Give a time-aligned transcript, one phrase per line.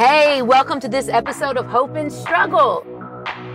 [0.00, 2.82] Hey, welcome to this episode of Hope and Struggle.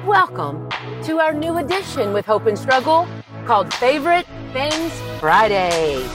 [0.06, 0.70] Welcome
[1.06, 3.08] to our new edition with Hope and Struggle
[3.48, 6.08] called Favorite Things Friday.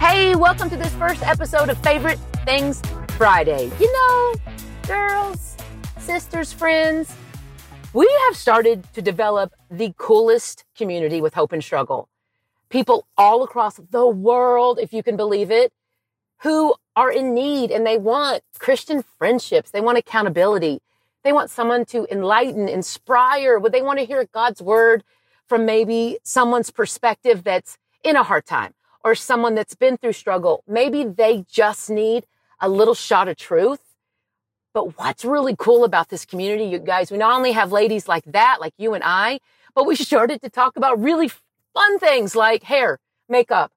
[0.00, 3.70] Hey, welcome to this first episode of Favorite Things Friday.
[3.78, 4.34] You know,
[4.88, 5.56] girls,
[5.98, 7.14] sisters, friends,
[7.92, 12.08] we have started to develop the coolest community with Hope and Struggle
[12.68, 15.72] people all across the world, if you can believe it,
[16.42, 19.70] who are in need and they want Christian friendships.
[19.70, 20.80] They want accountability.
[21.24, 23.58] They want someone to enlighten, inspire.
[23.58, 25.04] Would they want to hear God's word
[25.46, 30.62] from maybe someone's perspective that's in a hard time or someone that's been through struggle?
[30.66, 32.26] Maybe they just need
[32.60, 33.80] a little shot of truth.
[34.74, 38.24] But what's really cool about this community, you guys, we not only have ladies like
[38.26, 39.40] that, like you and I,
[39.74, 41.30] but we started to talk about really
[41.78, 43.70] fun things like hair, makeup,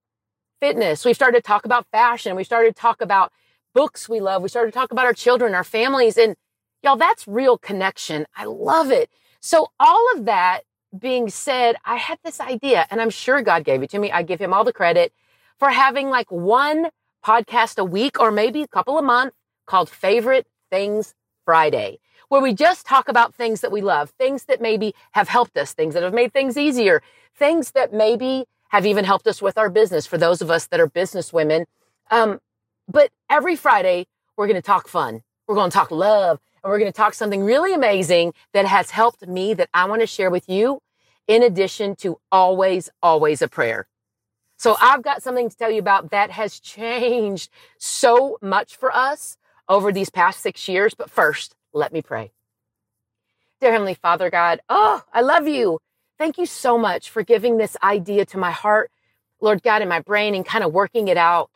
[0.59, 1.05] fitness.
[1.05, 2.35] We started to talk about fashion.
[2.35, 3.31] We started to talk about
[3.75, 4.41] books we love.
[4.41, 6.17] We started to talk about our children, our families.
[6.17, 6.35] And
[6.81, 8.25] y'all, that's real connection.
[8.35, 9.09] I love it.
[9.39, 10.61] So all of that
[10.97, 14.11] being said, I had this idea and I'm sure God gave it to me.
[14.11, 15.13] I give him all the credit
[15.59, 16.89] for having like one
[17.23, 19.33] podcast a week or maybe a couple a month
[19.67, 21.13] called Favorite Things
[21.45, 21.99] Friday
[22.31, 25.73] where we just talk about things that we love, things that maybe have helped us,
[25.73, 27.03] things that have made things easier,
[27.35, 30.79] things that maybe have even helped us with our business for those of us that
[30.79, 31.65] are business women.
[32.09, 32.39] Um,
[32.87, 34.07] but every Friday,
[34.37, 35.23] we're going to talk fun.
[35.45, 38.91] We're going to talk love and we're going to talk something really amazing that has
[38.91, 40.79] helped me that I want to share with you
[41.27, 43.87] in addition to always, always a prayer.
[44.55, 49.35] So I've got something to tell you about that has changed so much for us
[49.67, 50.93] over these past six years.
[50.93, 52.31] But first, let me pray.
[53.59, 55.79] Dear Heavenly Father God, oh, I love you.
[56.17, 58.91] Thank you so much for giving this idea to my heart,
[59.39, 61.49] Lord God, in my brain and kind of working it out.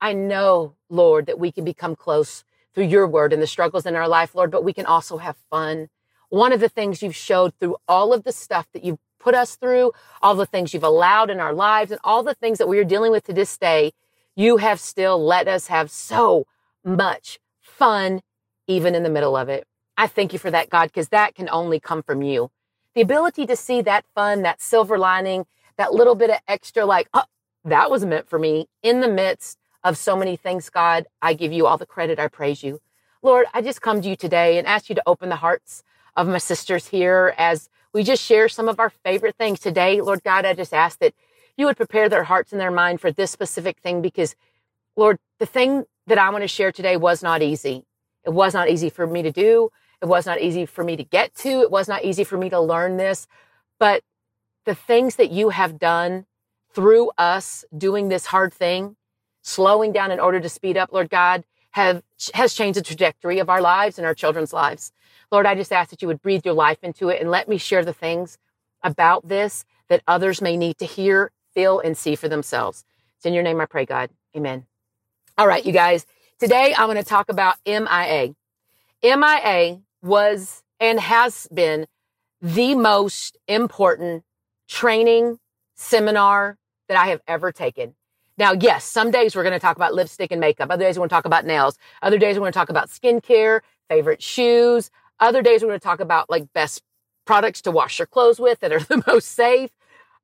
[0.00, 3.96] I know, Lord, that we can become close through your word and the struggles in
[3.96, 5.88] our life, Lord, but we can also have fun.
[6.30, 9.56] One of the things you've showed through all of the stuff that you've put us
[9.56, 9.92] through,
[10.22, 12.84] all the things you've allowed in our lives, and all the things that we are
[12.84, 13.92] dealing with to this day,
[14.36, 16.46] you have still let us have so
[16.84, 18.20] much fun
[18.68, 19.66] even in the middle of it.
[19.96, 22.50] I thank you for that, God, because that can only come from you.
[22.94, 25.46] The ability to see that fun, that silver lining,
[25.76, 27.24] that little bit of extra, like, oh,
[27.64, 31.06] that was meant for me in the midst of so many things, God.
[31.20, 32.18] I give you all the credit.
[32.18, 32.80] I praise you.
[33.22, 35.82] Lord, I just come to you today and ask you to open the hearts
[36.16, 40.00] of my sisters here as we just share some of our favorite things today.
[40.00, 41.14] Lord God, I just ask that
[41.56, 44.36] you would prepare their hearts and their mind for this specific thing because,
[44.96, 47.84] Lord, the thing that I want to share today was not easy.
[48.24, 49.70] It was not easy for me to do.
[50.02, 51.62] It was not easy for me to get to.
[51.62, 53.26] It was not easy for me to learn this.
[53.78, 54.02] But
[54.64, 56.26] the things that you have done
[56.74, 58.96] through us doing this hard thing,
[59.42, 62.02] slowing down in order to speed up, Lord God, have,
[62.34, 64.92] has changed the trajectory of our lives and our children's lives.
[65.32, 67.58] Lord, I just ask that you would breathe your life into it and let me
[67.58, 68.38] share the things
[68.82, 72.84] about this that others may need to hear, feel, and see for themselves.
[73.16, 74.10] It's in your name I pray, God.
[74.36, 74.66] Amen.
[75.36, 76.06] All right, you guys.
[76.38, 78.32] Today, I'm going to talk about MIA.
[79.02, 81.88] MIA was and has been
[82.40, 84.22] the most important
[84.68, 85.40] training
[85.74, 86.56] seminar
[86.86, 87.96] that I have ever taken.
[88.36, 90.70] Now, yes, some days we're going to talk about lipstick and makeup.
[90.70, 91.76] Other days we're going to talk about nails.
[92.02, 94.92] Other days we're going to talk about skincare, favorite shoes.
[95.18, 96.82] Other days we're going to talk about like best
[97.24, 99.70] products to wash your clothes with that are the most safe,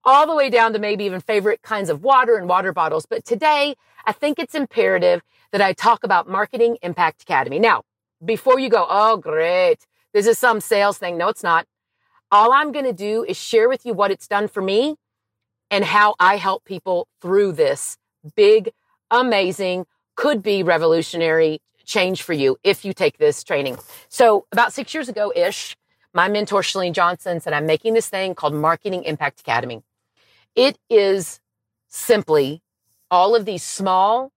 [0.04, 3.06] all the way down to maybe even favorite kinds of water and water bottles.
[3.06, 3.75] But today,
[4.06, 5.22] I think it's imperative
[5.53, 7.59] that I talk about Marketing Impact Academy.
[7.59, 7.82] Now,
[8.25, 9.87] before you go, oh, great.
[10.12, 11.16] This is some sales thing.
[11.16, 11.66] No, it's not.
[12.31, 14.97] All I'm going to do is share with you what it's done for me
[15.70, 17.97] and how I help people through this
[18.36, 18.72] big,
[19.10, 19.86] amazing,
[20.16, 23.76] could be revolutionary change for you if you take this training.
[24.09, 25.76] So about six years ago ish,
[26.12, 29.82] my mentor, Chalene Johnson, said, I'm making this thing called Marketing Impact Academy.
[30.54, 31.41] It is
[31.89, 32.62] simply
[33.10, 34.33] all of these small,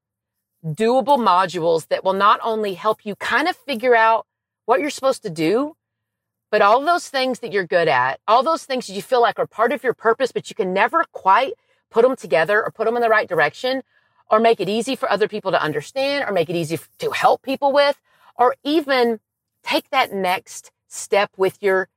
[0.65, 4.25] doable modules that will not only help you kind of figure out
[4.65, 5.75] what you're supposed to do,
[6.49, 9.37] but all those things that you're good at, all those things that you feel like
[9.37, 11.53] are part of your purpose, but you can never quite
[11.89, 13.83] put them together or put them in the right direction
[14.29, 17.41] or make it easy for other people to understand or make it easy to help
[17.41, 17.99] people with,
[18.35, 19.19] or even
[19.63, 21.87] take that next step with your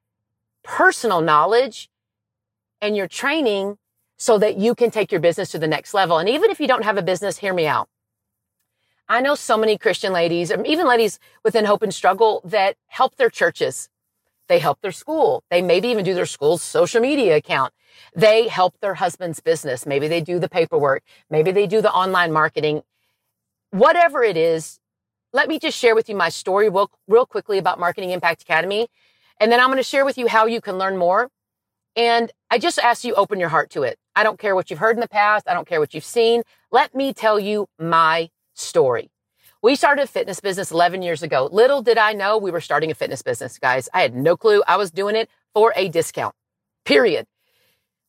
[0.63, 1.91] personal knowledge
[2.81, 3.79] and your training
[4.21, 6.19] so that you can take your business to the next level.
[6.19, 7.89] And even if you don't have a business, hear me out.
[9.09, 13.17] I know so many Christian ladies, or even ladies within Hope and Struggle that help
[13.17, 13.89] their churches,
[14.51, 15.45] They help their school.
[15.49, 17.73] They maybe even do their school's social media account.
[18.17, 19.87] They help their husband's business.
[19.87, 21.05] Maybe they do the paperwork.
[21.31, 22.83] Maybe they do the online marketing.
[23.71, 24.81] Whatever it is,
[25.33, 28.89] let me just share with you my story real, real quickly about Marketing Impact Academy.
[29.39, 31.31] And then I'm going to share with you how you can learn more.
[31.97, 33.99] And I just ask you open your heart to it.
[34.15, 35.49] I don't care what you've heard in the past.
[35.49, 36.43] I don't care what you've seen.
[36.71, 39.11] Let me tell you my story.
[39.63, 41.49] We started a fitness business 11 years ago.
[41.53, 43.89] Little did I know we were starting a fitness business, guys.
[43.93, 44.63] I had no clue.
[44.67, 46.35] I was doing it for a discount,
[46.85, 47.27] period.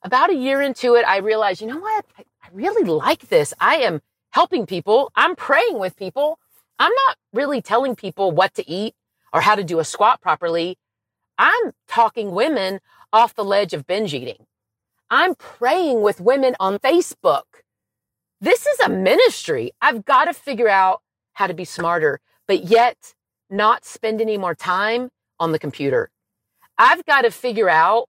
[0.04, 2.06] About a year into it, I realized, you know what?
[2.18, 3.54] I, I really like this.
[3.60, 4.02] I am
[4.32, 5.12] helping people.
[5.16, 6.40] I'm praying with people.
[6.80, 8.96] I'm not really telling people what to eat
[9.34, 10.78] or how to do a squat properly.
[11.38, 12.80] I'm talking women
[13.14, 14.46] off the ledge of binge eating.
[15.10, 17.44] I'm praying with women on Facebook.
[18.40, 19.72] This is a ministry.
[19.82, 21.02] I've got to figure out
[21.34, 23.14] how to be smarter, but yet
[23.50, 25.10] not spend any more time
[25.40, 26.10] on the computer.
[26.78, 28.08] I've got to figure out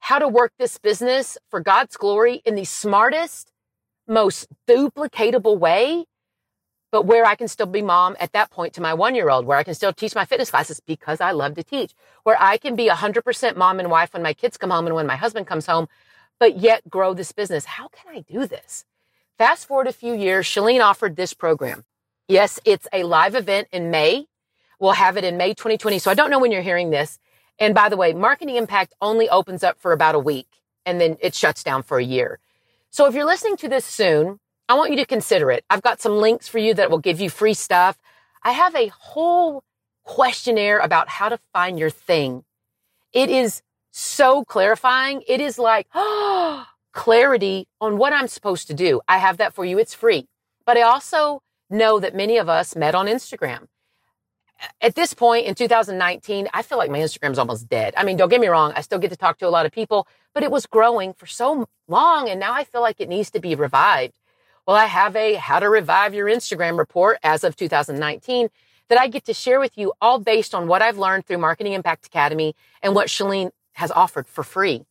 [0.00, 3.52] how to work this business for God's glory in the smartest,
[4.06, 6.04] most duplicatable way,
[6.90, 9.44] but where I can still be mom at that point to my one year old,
[9.44, 11.92] where I can still teach my fitness classes because I love to teach,
[12.22, 15.06] where I can be 100% mom and wife when my kids come home and when
[15.06, 15.88] my husband comes home,
[16.38, 17.64] but yet grow this business.
[17.64, 18.84] How can I do this?
[19.36, 21.84] Fast forward a few years, Chalene offered this program.
[22.26, 24.26] Yes, it's a live event in May.
[24.80, 25.98] We'll have it in May 2020.
[25.98, 27.18] So I don't know when you're hearing this.
[27.58, 30.48] And by the way, Marketing Impact only opens up for about a week
[30.86, 32.38] and then it shuts down for a year.
[32.90, 35.64] So if you're listening to this soon, I want you to consider it.
[35.70, 37.98] I've got some links for you that will give you free stuff.
[38.42, 39.64] I have a whole
[40.04, 42.44] questionnaire about how to find your thing.
[43.12, 45.22] It is so clarifying.
[45.26, 49.00] It is like, oh, clarity on what I'm supposed to do.
[49.08, 49.78] I have that for you.
[49.78, 50.28] It's free.
[50.66, 53.68] But I also know that many of us met on Instagram
[54.80, 57.94] at this point in 2019, I feel like my Instagram's almost dead.
[57.96, 58.72] I mean, don't get me wrong.
[58.74, 61.26] I still get to talk to a lot of people, but it was growing for
[61.26, 62.28] so long.
[62.28, 64.18] And now I feel like it needs to be revived.
[64.68, 68.50] Well, I have a how to revive your Instagram report as of 2019
[68.90, 71.72] that I get to share with you all based on what I've learned through Marketing
[71.72, 74.84] Impact Academy and what Chalene has offered for free.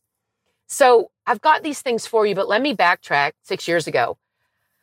[0.66, 4.18] So I've got these things for you, but let me backtrack six years ago.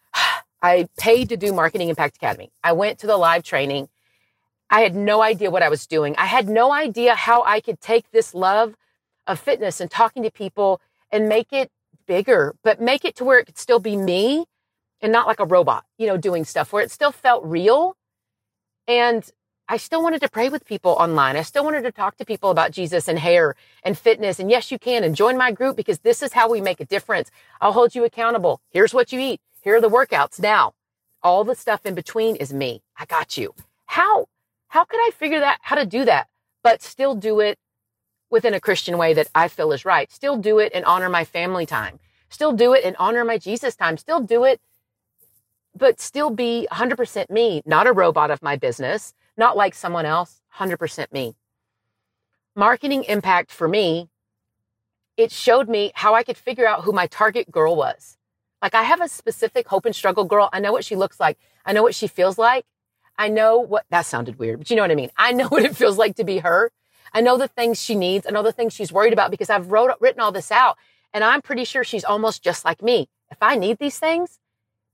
[0.61, 2.53] I paid to do Marketing Impact Academy.
[2.63, 3.89] I went to the live training.
[4.69, 6.15] I had no idea what I was doing.
[6.17, 8.75] I had no idea how I could take this love
[9.27, 10.79] of fitness and talking to people
[11.11, 11.69] and make it
[12.07, 14.45] bigger, but make it to where it could still be me
[15.01, 17.95] and not like a robot, you know, doing stuff where it still felt real.
[18.87, 19.29] And
[19.67, 21.35] I still wanted to pray with people online.
[21.37, 24.39] I still wanted to talk to people about Jesus and hair and fitness.
[24.39, 26.85] And yes, you can and join my group because this is how we make a
[26.85, 27.31] difference.
[27.59, 28.61] I'll hold you accountable.
[28.69, 29.41] Here's what you eat.
[29.61, 30.39] Here are the workouts.
[30.39, 30.73] Now,
[31.23, 32.83] all the stuff in between is me.
[32.97, 33.55] I got you.
[33.87, 34.27] How
[34.67, 36.27] how could I figure that, how to do that,
[36.61, 37.57] but still do it
[38.29, 40.11] within a Christian way that I feel is right?
[40.11, 41.99] Still do it and honor my family time.
[42.29, 43.97] Still do it and honor my Jesus time.
[43.97, 44.59] Still do it,
[45.75, 50.41] but still be 100% me, not a robot of my business, not like someone else,
[50.57, 51.35] 100% me.
[52.55, 54.09] Marketing impact for me,
[55.17, 58.17] it showed me how I could figure out who my target girl was.
[58.61, 60.49] Like I have a specific hope and struggle girl.
[60.51, 61.37] I know what she looks like.
[61.65, 62.65] I know what she feels like.
[63.17, 65.11] I know what that sounded weird, but you know what I mean?
[65.17, 66.71] I know what it feels like to be her.
[67.13, 68.25] I know the things she needs.
[68.27, 70.77] I know the things she's worried about because I've wrote, written all this out
[71.13, 73.07] and I'm pretty sure she's almost just like me.
[73.31, 74.39] If I need these things,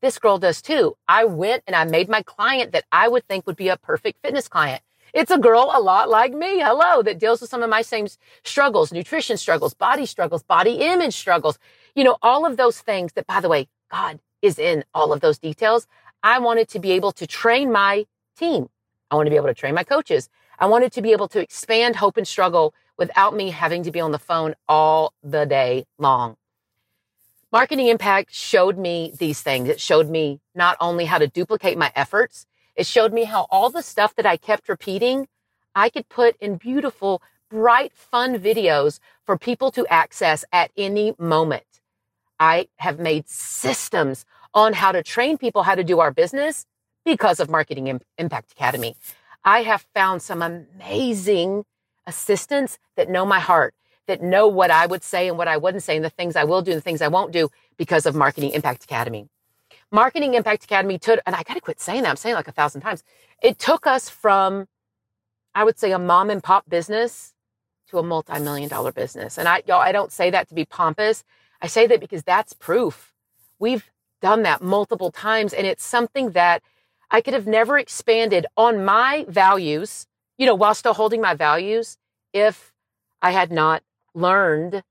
[0.02, 0.96] this girl does too.
[1.08, 4.20] I went and I made my client that I would think would be a perfect
[4.22, 4.82] fitness client.
[5.14, 6.60] It's a girl a lot like me.
[6.60, 8.08] Hello, that deals with some of my same
[8.44, 11.60] struggles, nutrition struggles, body struggles, body image struggles.
[11.96, 15.20] You know, all of those things that, by the way, God is in all of
[15.20, 15.86] those details.
[16.24, 18.06] I wanted to be able to train my
[18.38, 18.70] team.
[19.10, 20.30] I want to be able to train my coaches.
[20.58, 24.00] I wanted to be able to expand hope and struggle without me having to be
[24.00, 26.38] on the phone all the day long.
[27.54, 29.68] Marketing Impact showed me these things.
[29.68, 32.46] It showed me not only how to duplicate my efforts,
[32.78, 35.28] it showed me how all the stuff that I kept repeating,
[35.76, 41.66] I could put in beautiful, bright, fun videos for people to access at any moment.
[42.40, 46.66] I have made systems on how to train people how to do our business
[47.04, 48.96] because of Marketing Impact Academy.
[49.44, 51.66] I have found some amazing
[52.08, 53.74] assistants that know my heart,
[54.12, 56.44] that know what I would say and what I wouldn't say, and the things I
[56.44, 59.30] will do and the things I won't do because of Marketing Impact Academy.
[59.90, 62.10] Marketing Impact Academy took, and I got to quit saying that.
[62.10, 63.04] I'm saying like a thousand times.
[63.42, 64.68] It took us from,
[65.56, 67.34] I would say, a mom and pop business
[67.90, 69.38] to a multi-million dollar business.
[69.38, 71.24] And I, y'all, I don't say that to be pompous.
[71.62, 73.14] I say that because that's proof.
[73.60, 73.90] We've
[74.22, 76.62] done that multiple times, and it's something that
[77.10, 80.06] I could have never expanded on my values,
[80.38, 81.98] you know, while still holding my values
[82.34, 82.72] if
[83.22, 84.84] I had not learned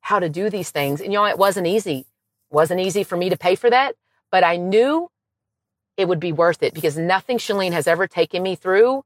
[0.00, 1.00] how to do these things.
[1.00, 2.06] And you know, it wasn't easy.
[2.50, 3.96] It wasn't easy for me to pay for that,
[4.30, 5.08] but I knew
[5.96, 9.04] it would be worth it because nothing Chalene has ever taken me through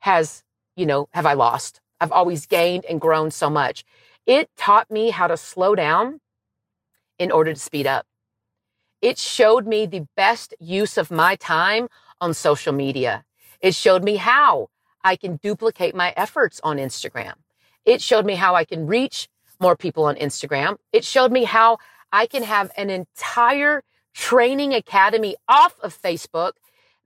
[0.00, 0.44] has,
[0.76, 1.80] you know, have I lost.
[2.00, 3.84] I've always gained and grown so much.
[4.26, 6.20] It taught me how to slow down
[7.18, 8.06] in order to speed up.
[9.00, 11.88] It showed me the best use of my time
[12.20, 13.24] on social media.
[13.60, 14.68] It showed me how
[15.02, 17.34] I can duplicate my efforts on Instagram.
[17.88, 19.30] It showed me how I can reach
[19.60, 20.76] more people on Instagram.
[20.92, 21.78] It showed me how
[22.12, 26.52] I can have an entire training academy off of Facebook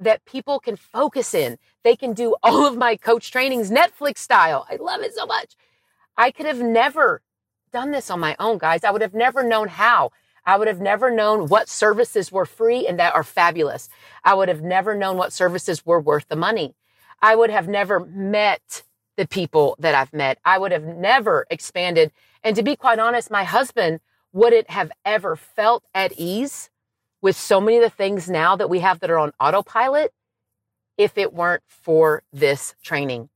[0.00, 1.56] that people can focus in.
[1.84, 4.66] They can do all of my coach trainings Netflix style.
[4.68, 5.54] I love it so much.
[6.16, 7.22] I could have never
[7.72, 8.82] done this on my own, guys.
[8.82, 10.10] I would have never known how.
[10.44, 13.88] I would have never known what services were free and that are fabulous.
[14.24, 16.74] I would have never known what services were worth the money.
[17.20, 18.82] I would have never met
[19.16, 20.38] the people that I've met.
[20.44, 22.12] I would have never expanded.
[22.42, 24.00] And to be quite honest, my husband
[24.32, 26.70] wouldn't have ever felt at ease
[27.20, 30.12] with so many of the things now that we have that are on autopilot
[30.96, 33.28] if it weren't for this training.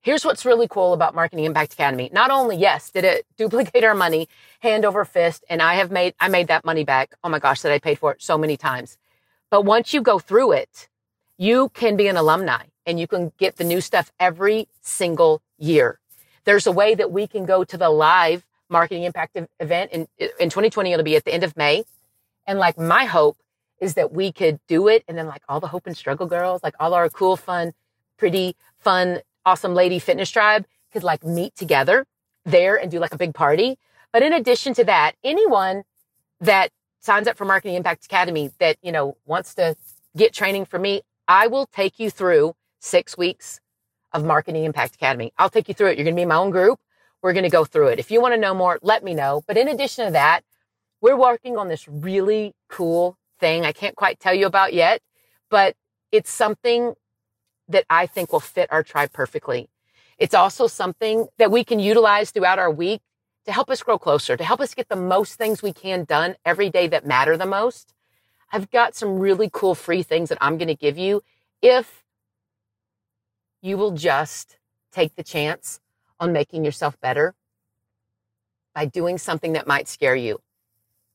[0.00, 2.08] Here's what's really cool about Marketing Impact Academy.
[2.12, 4.28] Not only, yes, did it duplicate our money
[4.60, 7.14] hand over fist, and I have made, I made that money back.
[7.24, 8.98] Oh my gosh, that I paid for it so many times.
[9.50, 10.88] But once you go through it,
[11.36, 15.98] you can be an alumni and you can get the new stuff every single year.
[16.44, 20.48] There's a way that we can go to the live marketing impact event in, in
[20.48, 20.92] 2020.
[20.92, 21.84] It'll be at the end of May.
[22.46, 23.36] And like my hope
[23.80, 25.04] is that we could do it.
[25.08, 27.72] And then like all the hope and struggle girls, like all our cool, fun,
[28.16, 32.06] pretty, fun awesome lady fitness tribe could like meet together
[32.44, 33.78] there and do like a big party.
[34.12, 35.82] But in addition to that, anyone
[36.40, 39.76] that signs up for Marketing Impact Academy that, you know, wants to
[40.16, 42.54] get training from me, I will take you through
[42.86, 43.60] six weeks
[44.12, 45.32] of Marketing Impact Academy.
[45.38, 45.98] I'll take you through it.
[45.98, 46.78] You're going to be in my own group.
[47.22, 47.98] We're going to go through it.
[47.98, 49.42] If you want to know more, let me know.
[49.46, 50.42] But in addition to that,
[51.00, 55.02] we're working on this really cool thing I can't quite tell you about yet,
[55.50, 55.74] but
[56.10, 56.94] it's something
[57.68, 59.68] that I think will fit our tribe perfectly.
[60.18, 63.02] It's also something that we can utilize throughout our week
[63.44, 66.36] to help us grow closer, to help us get the most things we can done
[66.44, 67.92] every day that matter the most.
[68.52, 71.22] I've got some really cool free things that I'm going to give you
[71.60, 72.04] if
[73.66, 74.58] you will just
[74.92, 75.80] take the chance
[76.20, 77.34] on making yourself better
[78.74, 80.38] by doing something that might scare you.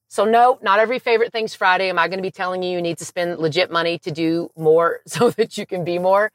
[0.10, 2.82] So no, not every favorite things Friday am I going to be telling you you
[2.82, 6.32] need to spend legit money to do more so that you can be more.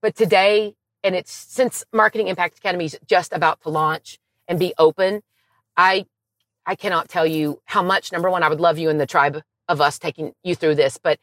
[0.00, 4.72] But today, and it's since Marketing Impact Academy is just about to launch and be
[4.78, 5.20] open,
[5.76, 6.06] I
[6.64, 9.42] I cannot tell you how much number one, I would love you in the tribe
[9.68, 10.98] of us taking you through this.
[10.98, 11.18] But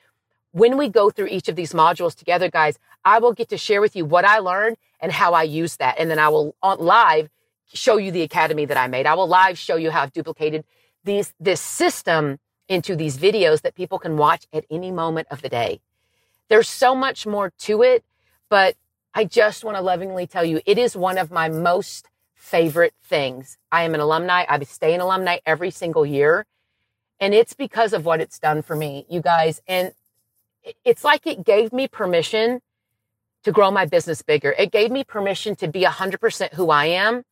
[0.55, 3.81] when we go through each of these modules together, guys, I will get to share
[3.81, 5.95] with you what I learned and how I use that.
[5.99, 7.29] And then I will on live
[7.73, 9.05] show you the academy that I made.
[9.05, 10.63] I will live show you how I've duplicated
[11.03, 15.49] these this system into these videos that people can watch at any moment of the
[15.49, 15.81] day.
[16.47, 18.03] There's so much more to it
[18.49, 18.75] but
[19.13, 23.57] I just want to lovingly tell you, it is one of my most favorite things.
[23.71, 24.45] I am an alumni.
[24.47, 26.45] I stay an alumni every single year.
[27.19, 29.61] And it's because of what it's done for me, you guys.
[29.67, 29.93] And
[30.83, 32.61] it's like it gave me permission
[33.43, 34.55] to grow my business bigger.
[34.57, 37.23] It gave me permission to be 100% who I am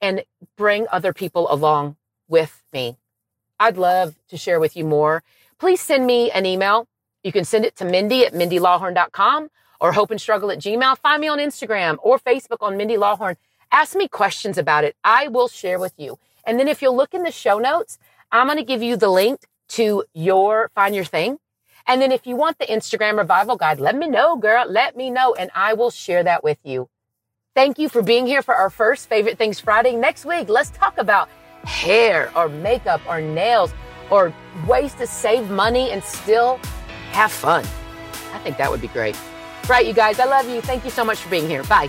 [0.00, 0.24] and
[0.56, 1.96] bring other people along
[2.28, 2.98] with me.
[3.58, 5.22] I'd love to share with you more.
[5.58, 6.86] Please send me an email.
[7.24, 9.48] You can send it to Mindy at mindylawhorn.com
[9.80, 10.98] or hope and struggle at Gmail.
[10.98, 13.36] Find me on Instagram or Facebook on Mindy Lawhorn.
[13.72, 14.96] Ask me questions about it.
[15.02, 16.18] I will share with you.
[16.46, 17.98] And then if you'll look in the show notes,
[18.30, 19.40] I'm going to give you the link
[19.70, 21.38] to your find your thing.
[21.86, 24.66] And then if you want the Instagram revival guide, let me know, girl.
[24.68, 26.88] Let me know and I will share that with you.
[27.54, 29.96] Thank you for being here for our first favorite things Friday.
[29.96, 31.28] Next week, let's talk about
[31.64, 33.72] hair or makeup or nails
[34.10, 34.34] or
[34.66, 36.58] ways to save money and still
[37.12, 37.64] have fun.
[38.34, 39.16] I think that would be great.
[39.68, 40.20] Right, you guys.
[40.20, 40.60] I love you.
[40.60, 41.62] Thank you so much for being here.
[41.64, 41.88] Bye.